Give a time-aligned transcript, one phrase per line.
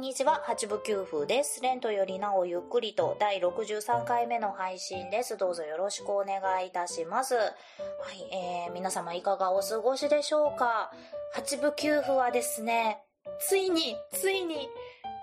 [0.00, 1.60] んにちは、八部九風です。
[1.60, 5.36] レントよりなおゆっくりと第63回目の配信です。
[5.36, 7.34] どうぞよろしくお願いいたします。
[7.34, 7.54] はい、
[8.32, 10.90] えー、皆様いかがお過ごしでしょうか？
[11.34, 13.02] 八部九風はですね、
[13.40, 14.70] ついに、ついに、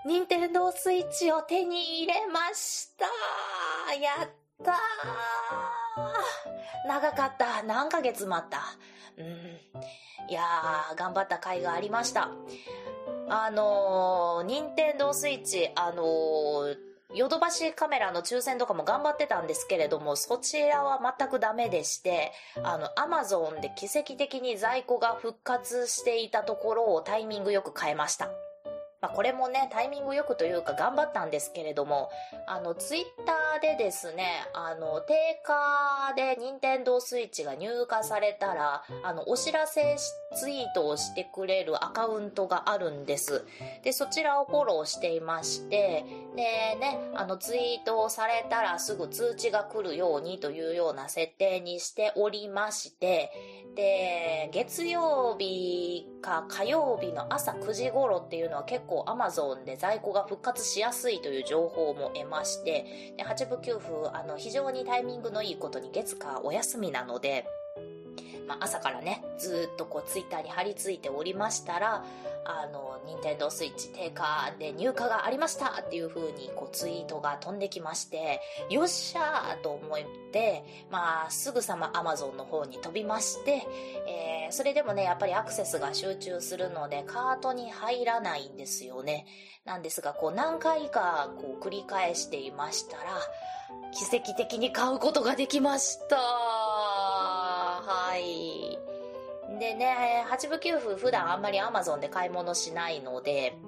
[0.06, 3.04] 任天堂スイッチを手に入れました
[3.94, 4.28] やっ
[4.64, 7.64] たー長かった。
[7.64, 8.60] 何ヶ月待った？
[9.18, 9.26] うん。
[10.30, 12.30] いやー、頑張った甲斐がありました。
[13.30, 16.76] あのー、任天堂スイッチ、あのー、
[17.14, 28.28] ヨドバシカメラの抽選とかも頑張ってたんですけれども、そちらは全くダメでして、あの、アマゾンで奇跡的に在庫が復活していたところをタイミングよく変えました。
[29.00, 32.10] まあ、これもね、タイミングよくというか頑張ったんですけれども、
[32.46, 39.96] あの、ツイッターでですね、あの、定価で任天堂スイッチが入荷されたら、あの、お知らせ
[40.34, 43.44] ツイートをしてくれるアカウントがあるんです。
[43.82, 46.04] で、そちらをフォローしていまして、
[46.34, 46.42] で
[46.76, 53.30] ね、あの、ツイートをされたらすぐ通知が来るようにというような設定にしておりまして、
[53.74, 67.46] で、月曜日か火曜日の朝9時頃っていうのは結構 Amazon で在庫が復活しやすいという情報も得まして、で8部9分、あの、非常にタイミングのいいことに月火お休みなので、
[68.46, 72.04] まあ、朝からね、ずっとこうツイッターに貼り付いておりましたら、
[72.44, 79.98] あの、任天堂スイッチ定価で入荷がありましたっていう風にこうツイートが飛んできまして、よっしゃーと思っ
[80.32, 83.66] て、まあ、すぐさま Amazon の方に飛びまして、
[84.06, 89.26] えー、それでもね、やっぱりアクセスが集中するので、カートに入らないんですよね。
[89.64, 93.02] なんですが、こう何回かこう繰り返していましたら、
[93.92, 96.57] 奇跡的に買うことができました。
[99.68, 103.58] でね、8部9分普段あんまり Amazon で買い物しないので、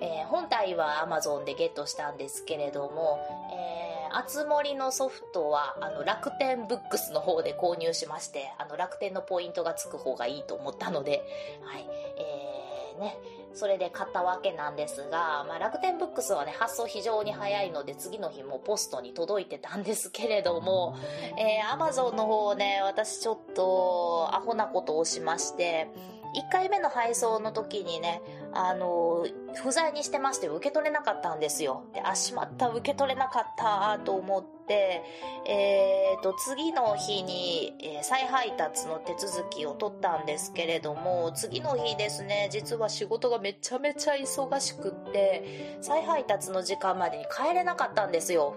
[0.00, 3.18] えー、本体は Amazon でゲットしたんですけれども、
[3.52, 11.22] えー、あつ森のソフトはあの楽天ブックスの方で購入しまして、あの楽天のポイントがつく方がいいと思ったので、
[11.60, 11.86] はい、
[12.16, 13.16] えー、ね、
[13.56, 20.94] それで買ったわけなんですが、まあ、楽天ブックスはね、発送非常に早いので、次の日もポストに届いてたんですけれども、
[21.38, 25.88] えー、アマゾンの方ね、私ちょっと、アホなことをしまして、
[26.34, 28.20] 1回目の配送の時にね、
[28.52, 31.84] あの、不在にしてまして受け取れなかったんですよ。
[31.94, 48.56] で、あ、しまった、受け取れなかったと思って、えーと、次の日に、えー、再配達の手続きを取ったんですけれども、次の日ですね、実は仕事がめちゃめちゃ忙しくって、再配達の時間までに帰れなかったんですよ。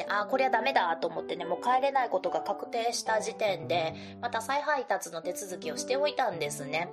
[0.00, 6.88] で、あ、これはダメだと思ってね、もう帰れないことが確定した時点で、また再配達の手続きをしておいたんですね。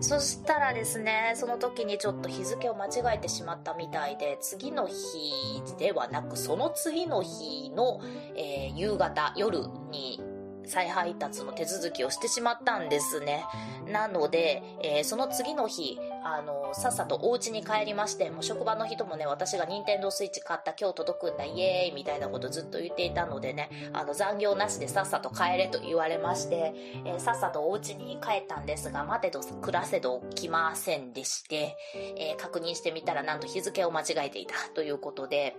[0.00, 8.00] そしたらですね、その時にちょっと日付を間違えてしまったみたいで、次の日ではなく、その次の日の、
[8.34, 10.20] えー、夕方、夜に
[10.70, 13.44] 再配達の手続きをしてしまったんですね。
[13.90, 26.72] なので、えー、その次の日、あの、さっさとお家に帰りまして、もう職場の人もね、私が任天堂スイッチ買った今日届くんだ、イエーイみたいなことずっと言っていたのでね、あの、残業なしでさっさと帰れと言われまして、
[27.04, 31.76] えー、さっさとお家に帰ったんですが、待てど暮らせど来ませんでして、
[32.16, 35.56] えー、確認してみたらなんと日付を間違えていたということで、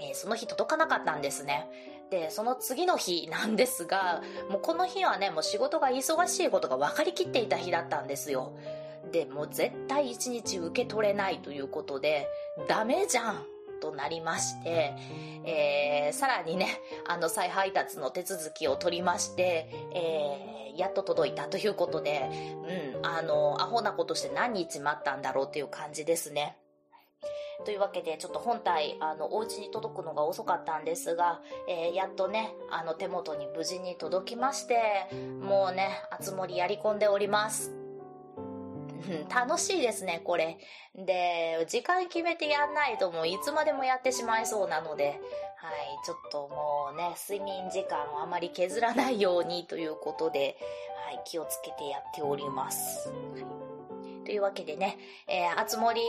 [0.00, 1.68] えー、その日届かなかったんですね。
[2.10, 8.52] で、その次の日なんですが、もうこの日はね、もう仕事が忙しいことが分かりきっていた日だったんですよ。
[9.12, 12.28] で、もう絶対一日受け取れないということで、
[12.68, 13.44] ダメじゃん
[13.80, 14.94] となりまして、
[15.44, 22.28] えー、さらにね、あの再配達の手続きを取りまして、えー、やっと届いたということで、
[22.96, 26.56] うん、あの、アホなことして何日待ったんだろうっていう感じですね。
[27.64, 35.08] というわけで、ちょっと本体、あの、お家に届くのが遅かったんですが、えー、やっとね、あの、手元に無事に届きまして、
[35.42, 37.80] もうね、あつ森やり込んでおります。
[39.28, 40.58] 楽しいですね、これ。
[40.94, 45.20] で、時間決めてやんないともういつまでもやってしまいそうなので、
[45.56, 50.56] はい、ちょっともうね、睡眠時間をあまり削らないようにということで、
[51.06, 53.10] はい、気をつけてやっております。
[53.10, 53.69] と
[54.30, 54.96] というわけでね、
[55.26, 56.00] えー、あつ森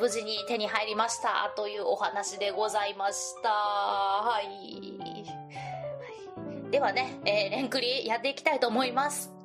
[0.00, 3.50] 無事に手に入りましたというお話でございました。
[3.50, 5.22] はい。
[6.72, 9.37] ではね、えー、レンクリやっていきたいと思います。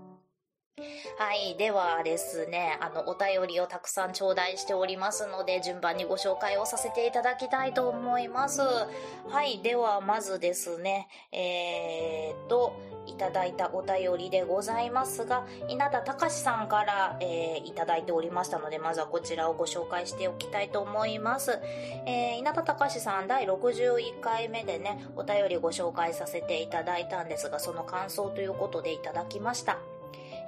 [1.20, 1.56] はい。
[1.56, 8.62] ではですね、あの、お便りをたくさん頂戴しておりますので、順番にご紹介をさせていただきたいと思います。
[8.62, 9.60] はい。
[9.62, 12.74] では、まずですね、えーと、
[13.06, 21.60] いただいたお便りでございますが、稲田隆さんから、えー、いただいておりましたので、まずはこちらをご紹介しておきたいと思います。
[22.08, 29.78] えー、稲田隆さん第61回目でね、お便りご紹介させていただいたんですが、その感想ということでいただきました。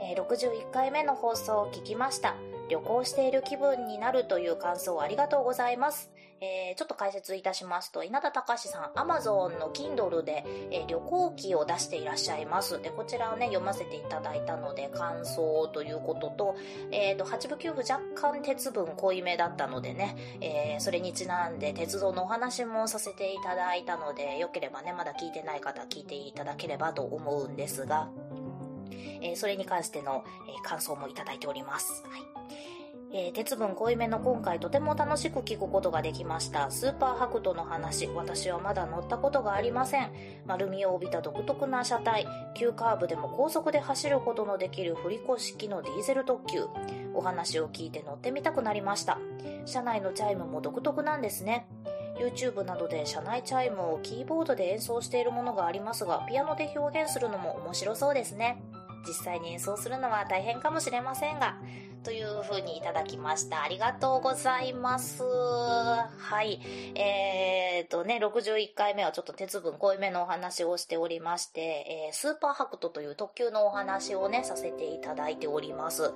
[0.02, 2.36] え、61回目の放送を聞きました。
[2.70, 6.12] 旅行している気分になるという感想をありがとうございます。
[6.42, 12.82] えー、ちょっと解説いたしますと、稲田隆さん、アマゾンの Kindle で、えー、旅行記を出していらっしゃいます。
[12.82, 16.56] で、こちらをね、読ませていただいたので、感想ということと、
[16.92, 28.10] えっ、ー、と、8部9部若干鉄分濃いめだったのでね、え、それにちなんで鉄道のお話もさせていただいたので、よければね、まだ聞いてない方聞いていただければと思うんですが、
[29.22, 32.04] えー、それに関しての、え、感想もいただいております。
[32.08, 32.22] はい。
[33.18, 36.70] えー、鉄分濃いめの今回とても楽しく聞くことができました。
[36.70, 40.12] スーパーハクトの話、私はまだ乗ったことがありません。
[40.46, 46.66] 丸みを帯びた独特な車体、急カーブでも高速で走ることのできる振り子式のディーゼル特急。
[47.14, 49.18] お話を聞いて乗ってみたくなりました。
[49.66, 51.68] 車内のチャイムも独特なんですね。
[52.20, 58.62] YouTube などで車内チャイムをキーボードで演奏しているものがありますが、ピアノで表現するのも面白そうですね。
[59.08, 61.58] 実際に演奏するのは大変かもしれませんが、
[62.06, 63.64] という風にいただきました。
[63.64, 65.24] ありがとうございます。
[65.24, 66.62] はい。
[66.96, 71.62] えーとね、61回目はちょっと鉄分濃いめのお話をしておりまして、
[72.08, 76.14] えー、スーパーハクトという特急のお話をね、させていただいております。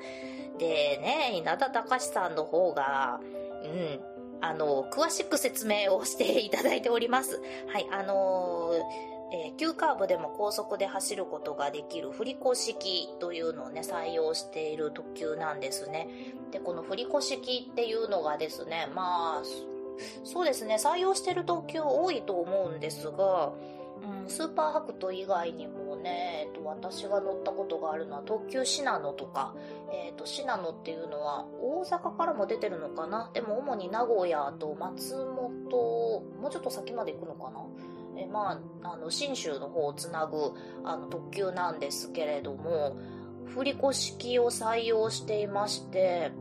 [0.60, 3.20] でね、稲田隆さんの方が、
[3.64, 4.00] うん、
[4.42, 7.42] あの、詳しく説明をしていただいております。
[7.74, 16.10] はい、あのーえー、急カーブでも高速で走ることができる振り子式というのをね、採用している特急なんですね。
[16.52, 19.44] で、この振り子式っていうのがですね、まあ、
[20.24, 23.52] そうですね、採用している特急多いと思うんですが、
[24.02, 29.54] うん、スーパーハクト以外にもね、えっと、私が乗ったことがあるのは特急シナノとか、
[29.92, 33.30] えっと、シナノっていうのは大阪からも出てるのかな？
[33.34, 37.60] でも主に名古屋と松本、もうちょっと先まで行くのかな？
[38.20, 40.52] えまあ、あの、信州の方をつなぐ、
[40.84, 42.98] あの、特急なんですけれども、
[43.46, 46.32] 振り子式を採用していまして、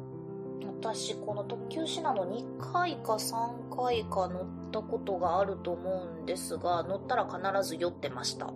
[0.81, 8.53] 私、この特急シナの2回か3回か乗ったことがあると思うんですが、乗ったら必ず酔ってました。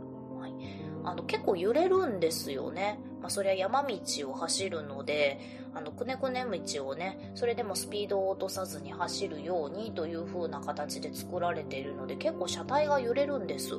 [1.05, 2.99] あの、結構揺れるんですよね。
[3.21, 5.39] まあ、そりゃ山道を走るので、
[5.75, 13.71] あの、くねくね道をね、それでもスピードを落とさずに走るようにという風な形で作られているので、結構車体が揺れるんです。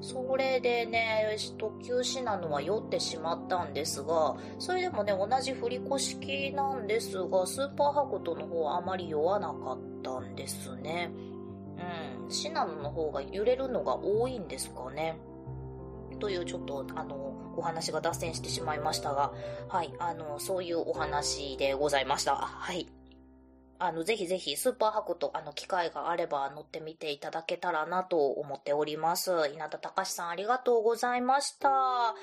[0.00, 11.10] それでね、特急シナノは酔ってしまったんですが、それでもね、同じ振り子式なんですが、スーパーハコトの方はあまり酔わなかったんですね。
[12.24, 15.18] うん、シナノの方が揺れるのが多いんですかね。
[16.18, 19.32] というちょっと、あの、お話が脱線してしまいましたが、
[19.68, 22.36] はい、あの、そういうお話でございました。
[22.36, 22.86] はい。
[23.84, 29.32] あの、ぜひぜひ、スーパーハクと、あの、機会があれば乗ってみていただけたらなと思っております。
[29.52, 31.68] 稲田隆さん、ありがとうございました。
[31.68, 32.14] は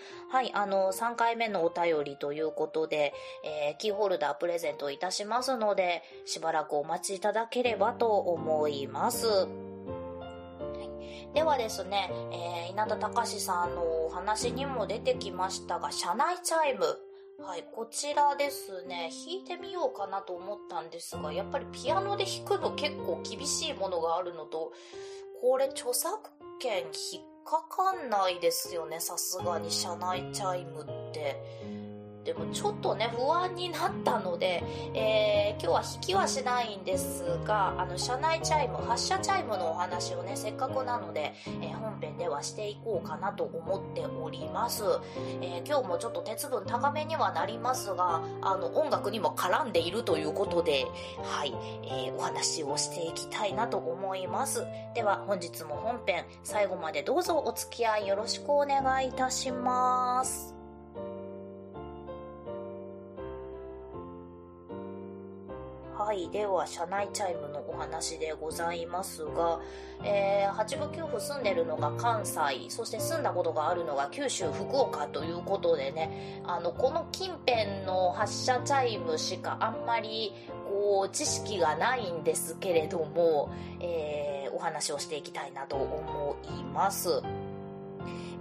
[0.41, 9.68] い、あの、3回目のお便りということで、えー、キーホルダープレゼントいたしますので、しばらくお待ちいただければと思います。
[11.33, 16.85] ではですね、えー、稲田隆さんのお話にも出てきましたが、車内チャイム。
[17.41, 24.73] はい、こちらですね、弾いてみようかなと思ったんですが、やっぱりピアノで弾くの結構厳しいものがあるのと、
[25.41, 26.17] これ著作
[26.59, 26.79] 権
[27.11, 31.68] 引っかかんないですよね、さすがに車内チャイムって。
[32.29, 44.83] でもちょっとね、不安になったので、えー、今日は弾きはしないんですが、あの、車内チャイム、発車チャイムのお話をね、せっかくなので、えー、本編ではしていこうかなと思っております。
[45.41, 50.85] えー、今日もちょっと鉄分高めにはなりますが、あの、音楽にも絡んでいるということで、
[51.23, 54.67] はい、えお話をしていきたいなと思います。
[54.93, 60.58] では、本日も本編、最後までどうぞお付き合いよろしくお願いいたします。
[65.99, 69.59] はい、では、車内チャイムのお話でございますが、
[70.01, 72.39] えー、八部九府住んでるのが関西、
[72.69, 80.33] そして住んだことがあるのが九州、福岡ということでね、あの、この近辺の発車チャイムしかあんまり、
[80.69, 83.51] こう、知識がないんですけれども、
[83.81, 87.21] えー、お話をしていきたいなと思います。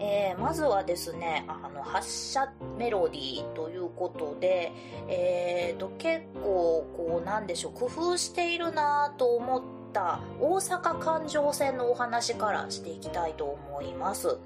[0.01, 4.73] えー、まずはですね、あの、発射メロディーということで、
[5.09, 9.63] えーと、結構、こう、なんでしょう、工夫しているなと思っ
[9.93, 14.39] た大阪環状線のお話からしていきたいと思います。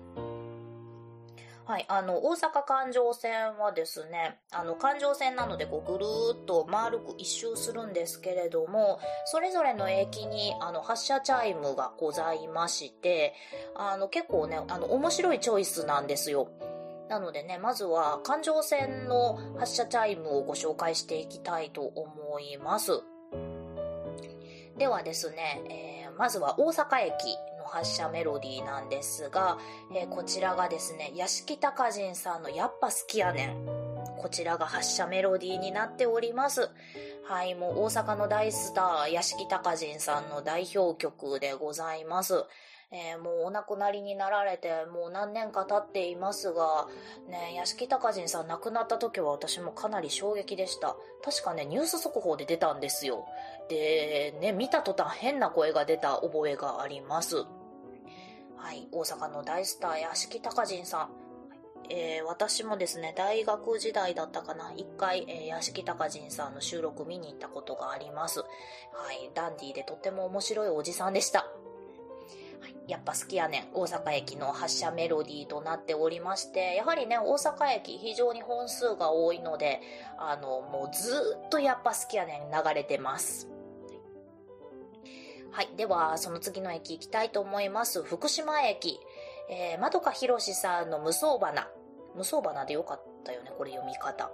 [1.73, 13.33] はい、あの、大阪環状線はですね、あの、環状線なので、こう、ぐるーっと丸く一周するんですけれども、それぞれの駅に、あの、発車チャイムがございまして、
[13.75, 16.51] あの、結構ね、あの、面白いチョイスなんですよ。
[17.09, 23.01] なのでね、まずは環状線の発車チャイムをご紹介していきたいと思います。
[24.77, 27.13] ではですね、えー、まずは大阪駅
[27.73, 29.59] 発車メロディーなんですが、
[29.95, 33.67] えー、こちらがですね、屋敷隆人さんのやっぱ好きやねん。
[34.19, 36.69] こちらが発車メロディーになっております。
[37.25, 42.45] はい、もう大阪の大スター、屋敷隆人さんの代表曲でございます。
[42.95, 46.89] えー、もうお亡くなりになられてもう何年か経っていますが、
[47.27, 50.95] ね、屋敷隆人さん亡くなった時は私もかなり衝撃でした。
[51.25, 53.25] 確かね、ニュース速報で出たんですよ。
[53.71, 57.47] で、ね、見た途端変な声が出た覚えがあります。
[58.63, 61.11] はい、大阪の大スター屋敷隆人さん。
[61.91, 68.39] えー、私もですね、大学時代だったかな、一回、えー、屋敷隆人さんの収録見に行ったことがあります。
[68.39, 68.47] は
[69.13, 71.45] い、ダンディーでとっても面白いおじさんでした。
[72.87, 73.69] やっぱ好きやねん。
[73.75, 79.81] 大阪駅の発車メロディーとなっておりまして、やはりね、大阪駅非常に本数が多いので、
[80.19, 83.52] あの、もうずっとやっぱ好きやねん流れてます。
[85.53, 85.69] はい。
[85.77, 88.03] では、その次の駅行きたいと思います。
[88.03, 88.99] 福島駅。
[89.51, 91.69] えー、まどかひろしさんの無双花。
[92.17, 94.31] 無双花でよかったよね、これ読み方。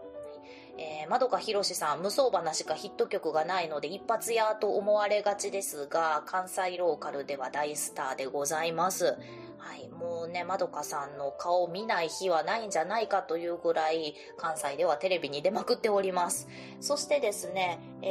[0.79, 9.17] えー、まどかひろしさん、無双花しかヒット曲がないので一発屋と思われがちですが、関西ローカルでは大スターでございます。
[9.59, 16.47] はい、もうね、まどかさんの顔を見ない日はないんじゃないかというぐらい、関西ではテレビに出まくっております。
[16.79, 18.07] そしてですね、え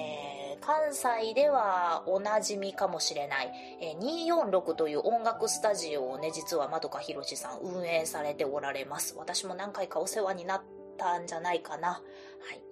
[0.00, 0.03] ー、
[0.64, 3.52] 関西ではおなじみかもしれない、
[3.82, 9.14] え、246という音楽スタジオをね、実はまどかひろしさん運営されておられます。
[9.18, 10.62] 私も何回かお世話になっ
[10.96, 11.88] たんじゃないかな。
[11.88, 12.00] は
[12.54, 12.62] い。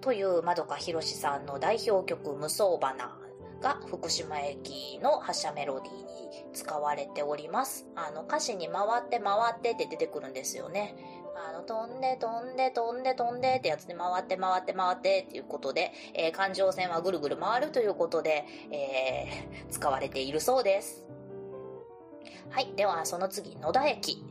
[0.00, 3.18] というまどかひろしさんの代表曲無双花
[3.60, 6.04] が福島駅の発車メロディーに
[6.52, 7.88] 使われております。
[7.96, 10.94] あの歌詞に回って回ってって出てくるんですよね。
[11.36, 21.04] あの、飛んで飛んで飛んで飛んでってやつで回って回って回ってっていうことで、えー、環状線はぐるぐる回るということで、えー、使われているそうです。
[22.50, 22.72] はい。
[22.76, 24.24] では、その次、野田駅。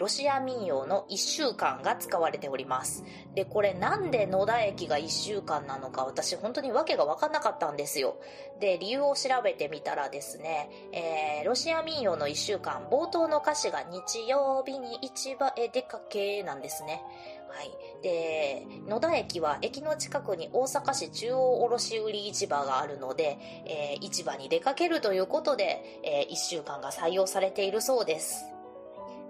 [0.00, 3.04] ロシア民謡の1週間が使われております。
[3.34, 8.16] で、これなんで野田駅が1週間なのか私本当に訳が分かんなかったんですよ。
[8.60, 17.02] で、理由を調べてみたらですね、えー、ロシア民謡の1週間、冒頭の歌詞が日曜日に市場へ出かけなんですね。
[17.50, 17.70] はい。
[18.02, 28.46] で、野田駅は駅の近くに大阪市中央卸売市場があるので、えー、市場に出かけるということで、えー、1週間が採用されているそうです。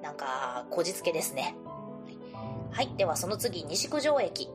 [0.03, 1.55] なんか、こじつけですね。
[2.73, 2.91] はい。
[2.97, 4.51] では、その次、西九条駅。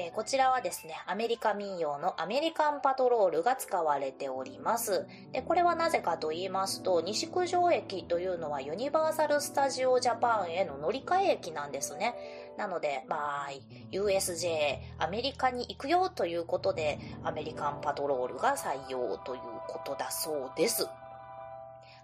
[0.00, 5.06] えー、こちらはですね、アメリカ民謡のアメリカンパトロールが使われております。
[5.32, 12.14] で、これはなぜかと言いますと、西九条駅というのはユニバーサル・スタジオ・ジャパンへの乗り換え駅なんですね。
[12.56, 13.48] なので、まあ、
[13.90, 20.86] USJ、アメリカに行くよということで、アメリカンパトロールが採用ということだそうです。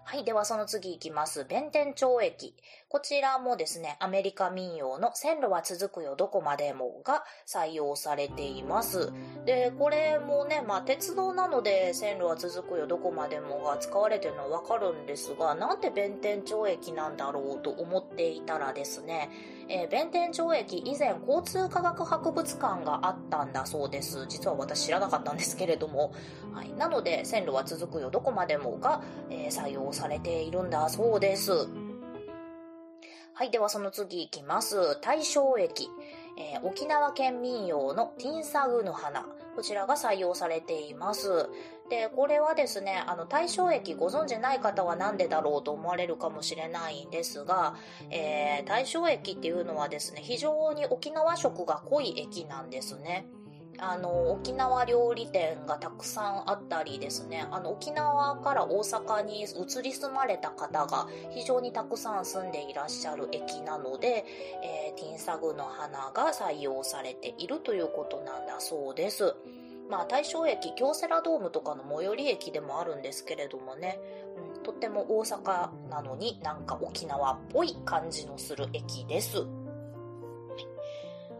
[0.07, 0.23] はい。
[0.23, 1.45] ではその次行きます。
[1.45, 2.53] 弁天町駅。
[2.89, 9.11] こちらもですね、アメリカ民謡の線路は続くよどこまでもが採用されています。
[9.47, 19.31] で、これもね、まあ鉄道なので線路は続くよどこまでもが使われてるのはわかるんですが、なんで弁天町駅なんだろうと思っていたらですね、
[19.67, 24.25] えー、弁天町駅以前交通科学博物館があったんだそうです。
[24.27, 26.13] 実は私知らなかったんですけれども。
[26.53, 26.71] はい。
[26.73, 31.51] なので、線路は続くよどこまでもが、えー、採用されているんだそうです。
[33.33, 33.51] はい。
[33.51, 34.99] ではその次いきます。
[35.01, 35.89] 大正駅。
[36.37, 39.25] えー、沖縄県民謡のティンサグの花。
[39.55, 41.49] こちらが採用されています。
[41.89, 47.75] で、これはですね、あの、対象駅ご存じない方は何でだろうと思われるかもしれないんですが、
[48.09, 53.27] えー、大正駅っていうのはですね、非常に沖縄色が濃い駅なんですね。
[53.77, 64.25] あの、沖縄料理店がたくさんあったりですね、あの、沖縄から大阪に移り住まれた方が非常にたくさん住んでいらっしゃる駅なので、
[64.63, 69.35] えー、ティンサグの花が採用されているということなんだそうです。
[69.89, 73.99] まあ、大正駅、京セラドームとかの最寄り駅でもあるんですけれどもね、
[74.55, 79.45] うん、とっても大阪なのになんか沖縄っぽい感じのする駅です。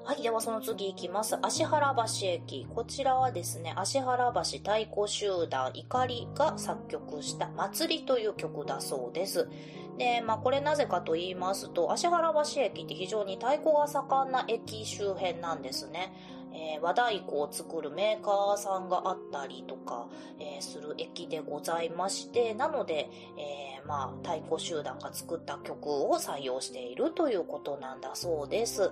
[0.06, 1.36] はい、ではその次行きます。
[1.42, 2.68] 芦原橋駅。
[2.76, 9.50] こちらはですね、芦原橋太鼓集団怒りが作曲した祭りという曲だそうです。
[9.98, 16.14] で、まあこれなぜかと言いますと、芦原橋駅って非常に太鼓が盛んな駅周辺なんですね。
[16.54, 20.08] えー、和太鼓を作るメーカーさんがあったりとか、
[20.40, 23.10] えー、する駅でございまして、なので、
[23.40, 28.92] えー、まあ太鼓集団が作った曲を採用しているということなんだそうです。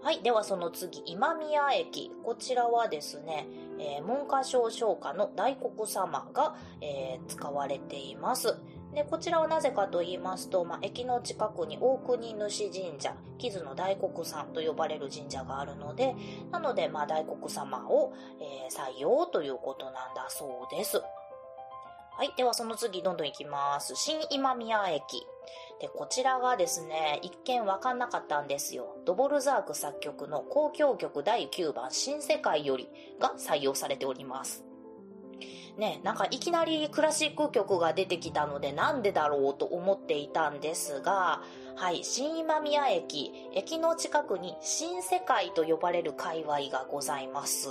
[0.00, 0.22] はい。
[0.22, 2.12] ではその次、今宮駅。
[2.22, 8.56] こちらはですね、えー、文科省唱歌の大黒様が、えー、使われています。
[8.94, 16.14] で、こちらはなぜかと言いますと、まあ、駅の近くに大国主神社、木津の大黒さんと呼ばれる神社があるので、
[16.52, 21.02] なので、まあ、大黒様を、えー、採用ということなんだそうです。
[22.18, 22.32] はい。
[22.36, 23.94] ではその次、どんどん行きます。
[23.96, 25.26] 新今宮駅。
[25.80, 28.96] で、こちらがですね、一見わかんなかったんですよ。
[29.04, 32.88] ドボルザーク作曲の交響曲第9番新世界より
[33.20, 34.64] が採用されております。
[35.78, 41.44] ね、なんかいきなりクラシック曲が出てきたのでなんでだろうと思っていたんですが、
[41.76, 47.68] はい、新今宮駅、駅の近くに新世界と呼ばれる界隈がございます。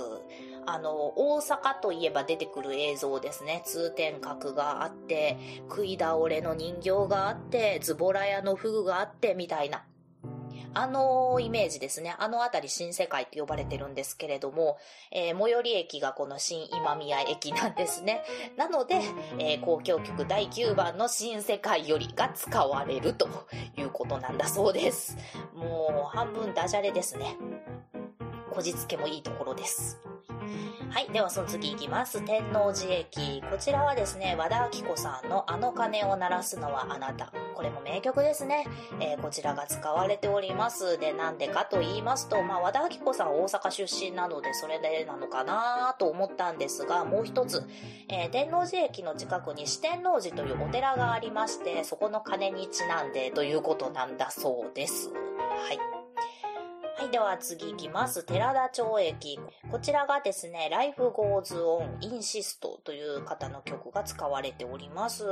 [0.70, 3.62] あの、大阪といえば出てくる映像ですね。
[3.64, 9.84] 通天閣があって、食い倒れの人形があって、ズボラ屋のフグがあって、みたいな。
[10.74, 12.14] あのイメージですね。
[12.18, 14.76] あの辺り新世界って呼ばれてるんですけれども、
[15.10, 18.22] えー、最寄り駅がこの新今宮駅なんですね。
[18.58, 19.00] なので、
[19.38, 23.28] えー、交響曲第9番の新世界よりが使われると
[23.78, 25.16] いうことなんだそうです。
[25.54, 27.38] もう半分ダジャレですね。
[28.52, 29.98] こじつけもいいところです。
[30.90, 31.12] はい。
[31.12, 32.24] では、その次いきます。
[32.24, 33.42] 天王寺駅。
[33.42, 37.32] こちらはですね、和田明子さんのあの鐘を鳴らすのはあなた。
[37.54, 38.66] これも名曲ですね。
[39.00, 40.98] えー、こちらが使われております。
[40.98, 47.62] で、なんでかと言いますと、まあ、和田明子さん大阪出身なので、それでなのかなと思ったんですが、もう一つ、
[48.08, 55.10] えー、天王寺駅の近くに四天王寺というお寺がありまして、そこの鐘にちなんでということなんだそうです。
[55.10, 55.97] はい。
[56.98, 58.24] はい、では次行きます。
[58.24, 59.38] 寺田町駅。
[59.70, 65.24] こちらがですね、Life Goes On Insist という方の曲が使われております。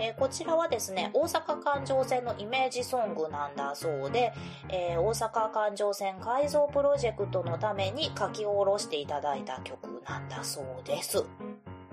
[0.00, 4.32] えー、こちらはですね、大阪環状線のイメージソングなんだそうで、
[4.70, 11.22] えー、大阪環状線改造プロジェクトのために書き下ろしていただいた曲なんだそうです。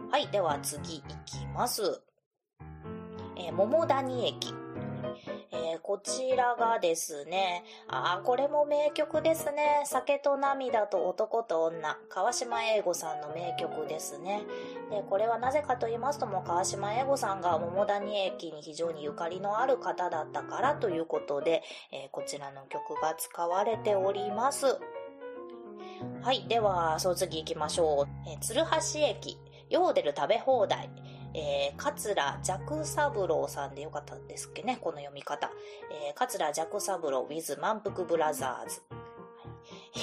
[0.09, 2.01] はい、では次行きます。
[3.35, 4.53] えー、桃谷駅。
[5.69, 9.81] えー、こちらがですね、あこれも名曲ですね。
[9.85, 11.97] 酒と涙と男と女。
[12.09, 14.43] 川島英吾さんの名曲ですね。
[14.89, 24.79] で、これはなぜかと言いますとも、川島英吾さんが桃谷駅に非常にゆかりのある方だったからということで、えー、こちらの曲が使われております。
[26.21, 26.47] はい。
[26.47, 28.29] では、その次行きましょう。
[28.29, 29.37] えー、鶴橋駅、
[29.69, 30.89] ヨーデル食べ放題。
[31.39, 35.51] えー、桂寂三郎さんでよかったですっけね、この読み方。
[36.09, 38.81] えー、桂寂三郎 with 満腹ブラザーズ。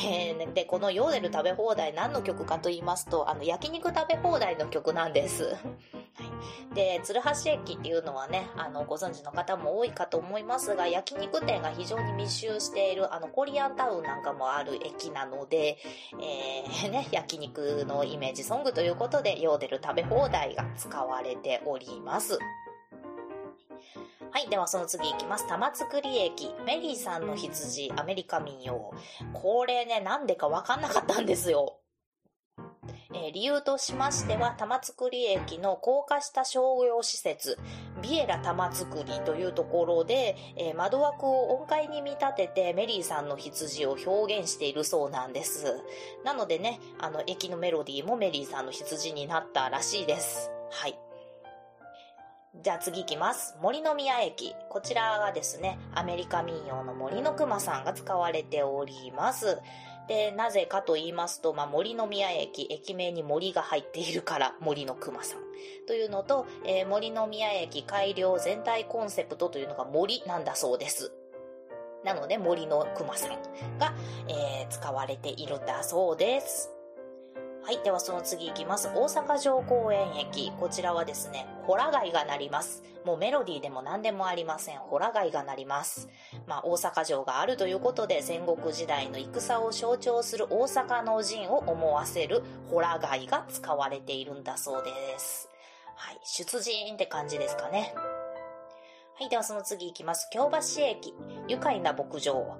[0.06, 5.56] えー、で、このヨーデル食べ放題何の曲かと言いますと、あの、焼肉食べ放題の曲なんです。
[6.74, 15.78] で、鶴橋駅っていうのはね、あの、ご存知の方も多いかと思いますが、焼肉店が非常に密集している、あの、コリアンタウンなんかもある駅なので、
[16.20, 22.38] えー、 ね、焼肉のイメージソングということで、ヨーデル食べ放題が使われております。
[24.34, 24.48] はい。
[24.48, 25.46] では、その次いきます。
[25.46, 26.52] 玉造駅。
[26.66, 28.92] メリーさんの羊、アメリカ民謡。
[29.32, 31.78] これね、なんでかわかんなかったんですよ。
[33.14, 37.58] えー、理由としましては、玉造駅の高架下商業施設、
[38.02, 38.84] ビエラ玉造
[39.24, 45.80] というところで、えー、窓枠を音階に見立ててメリーさんの羊を表現しているそうなんです。
[46.24, 50.50] なのでね、あの、駅のメロディーもメリーさんの羊になったらしいです。
[50.70, 50.98] はい。
[52.62, 53.56] じゃあ次行きます。
[53.60, 54.54] 森の宮駅。
[54.68, 59.58] こちらがですね、アメリカ民謡の森の熊さんが使われております。
[60.08, 65.40] で、なぜかと言いますと、まあ、森の宮駅、駅名に森が入っているから森の熊さん。
[65.86, 71.12] というのと、えー、森の宮駅改良全体コンセプトというのが森なんだそうです。
[72.04, 73.94] なので森の熊さんが、
[74.28, 76.73] えー、使われているんだそうです。
[77.64, 77.78] はい。
[77.82, 78.88] ではその次いきます。
[78.94, 80.52] 大阪城公園駅。
[80.60, 82.82] こちらはですね、ホラ貝が鳴ります。
[83.06, 84.78] もうメロディーでも何でもありません。
[84.80, 86.10] ホラ貝が鳴ります。
[86.46, 95.48] まあ、大阪城があるということで、戦国時代の戦を象徴する大阪の陣を思わせるホラ貝が使われているんだそうです。
[95.96, 96.20] はい。
[96.22, 97.94] 出陣って感じですかね。
[99.18, 99.30] はい。
[99.30, 100.28] ではその次いきます。
[100.30, 101.14] 京橋駅。
[101.48, 102.58] 愉快な牧場。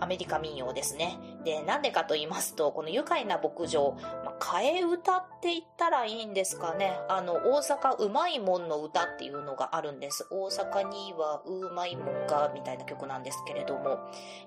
[0.00, 1.18] アメリカ民謡ですね。
[1.44, 6.98] で、なんでかと言いますと、この愉快な牧場、まあ、替え歌って言ったらいいんですかね。
[7.08, 10.26] あの、大阪うまいもんの歌っていうのがあるんです。
[10.30, 13.98] 大阪にはうまいもんが、みたいな曲なんですけれども、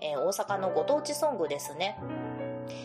[0.02, 1.98] えー大阪のご当地ソングですね。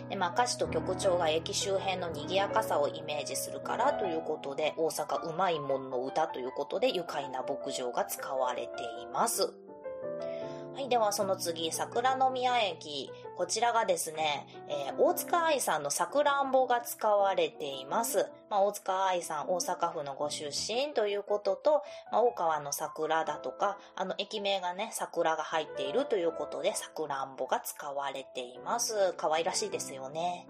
[0.08, 9.54] で、まあ、歌詞と曲調が駅周辺の賑やかさをイメージするからということで、大阪うまいもんの歌ということで、愉快な牧場が使われています。
[10.74, 13.08] はい、ではその次、桜宮駅。
[13.36, 18.28] こちらがですね、えー大塚愛さんのさくらんぼが使われています。
[18.50, 29.14] まあ、大塚愛さん、大阪府のご出身ということと、まあ、大川の桜だとか、あの、駅名がね、桜が入っているということで、さくらんぼが使われています。
[29.16, 30.48] 可愛らしいですよね。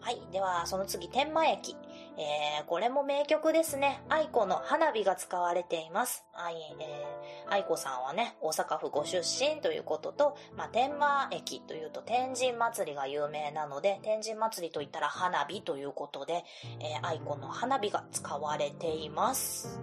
[0.00, 0.22] はい。
[0.32, 1.76] では、その次、天満駅。
[2.18, 4.02] えー、これも名曲ですね。
[4.08, 6.24] 愛子の花火が使われています。
[6.34, 16.44] 愛、えー、愛子さんはね、大阪府ご出身ということと、まあ、天満駅というと天神祭りが有名なので、天神祭りといったら花火ということで、
[16.80, 19.80] えー、愛子の花火が使われています。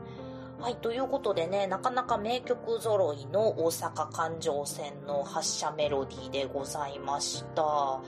[0.60, 7.64] はい、ということでね、なかなか名曲揃いの大阪環状線の発車メロディーでございました。
[7.64, 8.02] は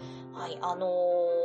[0.49, 1.36] い、あのー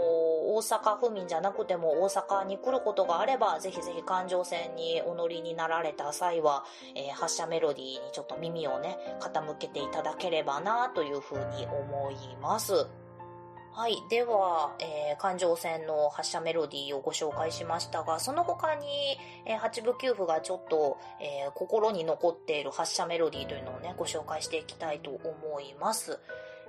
[0.55, 12.87] 大阪府民じゃなくても大阪に来ることがあれば、ぜひぜひ環状線にお乗りになられた際は、えー発車メロディーにちょっと耳をね、傾けていただければなというふうに思います。
[13.75, 14.03] はい。
[14.11, 18.87] では、えー、環状線の発車メロディーをご紹介しましたが、その他に、
[19.47, 26.19] えー、八部九符がちょっと、えー心に残っている発車メロディーというのをね、ご紹介していきたいと思います。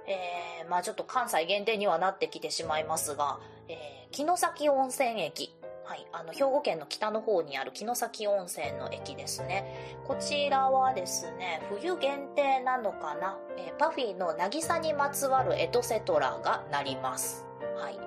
[0.07, 5.55] えー、まあちょっと関西限定にはなってきてしまいますが、えー、城崎温泉駅。
[5.85, 6.07] はい。
[6.13, 9.97] あの、兵庫県の北の方にある城崎温泉の駅ですね。
[10.07, 17.45] こちらはですね、冬限定なのかな、えーパフィーの渚にまつわるエトセトラがなります。
[17.75, 17.99] はい。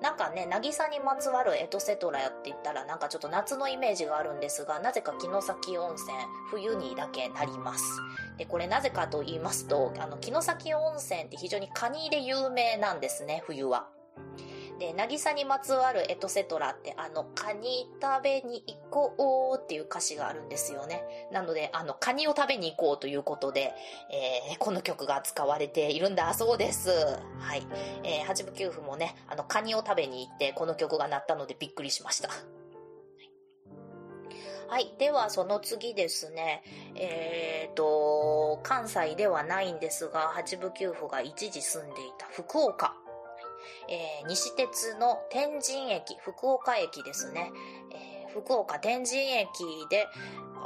[0.00, 6.16] なんかね、渚にまつわるエトセトラって言ったらなんかちょっと夏のイメージがあるんですが、なぜか城崎温泉、
[6.50, 7.84] 冬にだけなります。
[8.36, 13.88] で、これなぜかと言いますと、あの、城崎温泉って非常にカニで有名なんですね、冬は。
[14.78, 21.28] で、渚にまつわるエトセトラって、あの、カニ食べに行こうっていう歌詞があるんですよね。
[21.32, 23.72] なので、あの、カニを食べに行こうということで、
[24.10, 26.90] えーこの曲が使われているんだそうです。
[26.90, 27.66] はい。
[28.02, 32.30] えー、八部九符もね、あの、カニを食べに行って、この曲が鳴ったのでびっくりしました。
[34.68, 34.94] はい。
[34.98, 36.62] では、その次ですね。
[36.94, 43.03] えーと、関西ではないんですが、八部九符が一時住んでいた福岡。
[43.88, 47.52] えー西鉄の天神駅、福岡駅ですね。
[47.92, 49.46] えー福岡天神駅
[49.90, 50.08] で、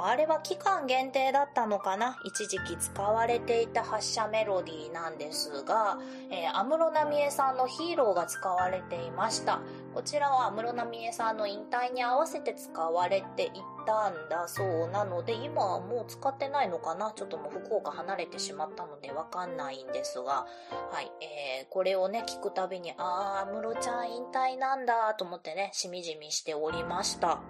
[0.01, 2.17] あれは期間限定だったのかな？
[2.25, 5.99] 一時期使われていた発車メロディーなんですが、
[6.31, 9.61] えー安室奈美恵さんのヒーローが使われていました。
[9.93, 13.51] こちらは安室奈美恵さんの引退に合わせて使われてい
[13.89, 17.13] たんだそうなので、今はもう使ってないのかな？
[17.17, 20.47] ちょっともう福岡離れてしまったのでわかんないんですが、
[20.91, 27.41] はい、えー、これをね、聞くたびに、あー、安室ちゃん引退なんだと思ってね、しみじみしておりました。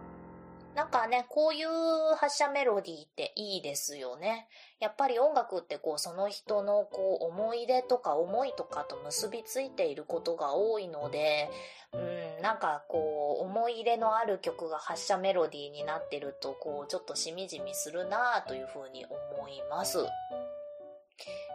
[0.79, 4.47] なんかね、こういう発車メロディーっていいですよね。
[4.79, 11.51] やっぱり音楽ってこう、その人のこう、思い出とか思いとかと結びついていることが多いので、
[11.93, 11.99] う
[12.39, 19.99] ん、なんかこう、思い入れのある曲が発車メロディーになってると、こう、ちょっとしみじみするなぁというふうに思います。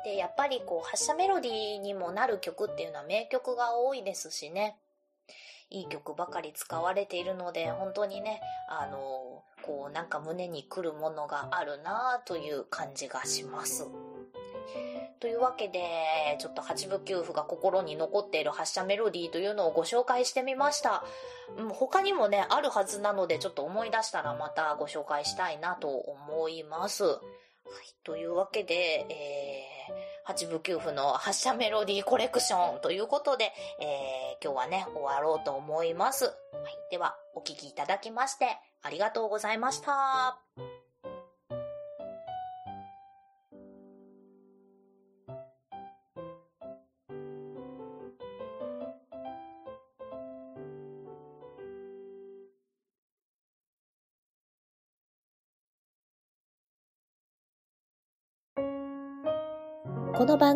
[0.03, 4.75] で、やっぱりこう、発車メロディーにもなる曲っていうのは名曲が多いですしね。
[5.73, 13.87] いい曲ばかり使われているので、本当にね、あの、こう、なんか胸に来るものがあるなぁという感じがします。
[15.19, 21.03] というわけで、ちょっと八部九符が心に残っている発車メロディーというのをご紹介してみました。
[21.57, 27.03] うん他にもね、あるはずなので、ちょっと思い出したらまたご紹介したいなと思います。
[28.03, 29.93] というわけで、えー、
[30.25, 36.25] 八部九符の発車メロディーコレクションということで、えー、今日はね、終わろうと思います。
[36.25, 36.33] はい、
[36.91, 40.37] では、お聴きいただきまして、ありがとうございました。